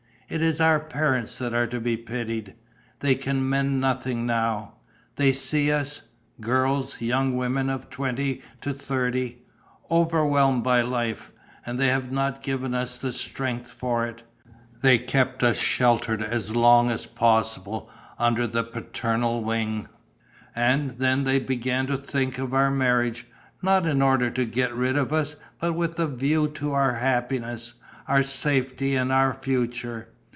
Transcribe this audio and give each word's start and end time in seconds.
It 0.33 0.41
is 0.41 0.61
our 0.61 0.79
parents 0.79 1.37
that 1.39 1.53
are 1.53 1.67
to 1.67 1.81
be 1.81 1.97
pitied. 1.97 2.55
They 3.01 3.15
can 3.15 3.49
mend 3.49 3.81
nothing 3.81 4.25
now. 4.25 4.75
They 5.17 5.33
see 5.33 5.69
us 5.73 6.03
girls, 6.39 7.01
young 7.01 7.35
women 7.35 7.69
of 7.69 7.89
twenty 7.89 8.41
to 8.61 8.71
thirty 8.73 9.43
overwhelmed 9.91 10.63
by 10.63 10.83
life; 10.83 11.33
and 11.65 11.77
they 11.77 11.89
have 11.89 12.13
not 12.13 12.41
given 12.43 12.73
us 12.73 12.97
the 12.97 13.11
strength 13.11 13.67
for 13.69 14.05
it. 14.07 14.23
They 14.79 14.97
kept 14.99 15.43
us 15.43 15.57
sheltered 15.57 16.23
as 16.23 16.55
long 16.55 16.89
as 16.89 17.05
possible 17.05 17.89
under 18.17 18.47
the 18.47 18.63
paternal 18.63 19.43
wing; 19.43 19.89
and 20.55 20.91
then 20.91 21.25
they 21.25 21.39
began 21.39 21.87
to 21.87 21.97
think 21.97 22.37
of 22.37 22.53
our 22.53 22.71
marriage, 22.71 23.27
not 23.61 23.85
in 23.85 24.01
order 24.01 24.29
to 24.31 24.45
get 24.45 24.73
rid 24.73 24.95
of 24.97 25.11
us, 25.11 25.35
but 25.59 25.73
with 25.73 25.99
a 25.99 26.07
view 26.07 26.47
to 26.51 26.71
our 26.71 26.93
happiness, 26.95 27.73
our 28.07 28.23
safety 28.23 28.95
and 28.95 29.11
our 29.11 29.33
future. 29.33 30.07